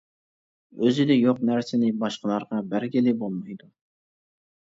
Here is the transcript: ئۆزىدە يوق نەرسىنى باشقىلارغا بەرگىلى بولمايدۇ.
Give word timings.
ئۆزىدە 0.85 1.17
يوق 1.17 1.43
نەرسىنى 1.49 1.91
باشقىلارغا 2.03 2.63
بەرگىلى 2.71 3.13
بولمايدۇ. 3.21 3.69